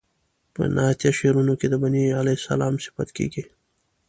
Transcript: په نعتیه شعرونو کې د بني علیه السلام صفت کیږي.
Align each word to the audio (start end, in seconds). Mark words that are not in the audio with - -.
په 0.53 0.61
نعتیه 0.75 1.11
شعرونو 1.19 1.53
کې 1.59 1.67
د 1.69 1.75
بني 1.83 2.03
علیه 2.19 2.37
السلام 2.39 2.73
صفت 2.85 3.09
کیږي. 3.17 3.43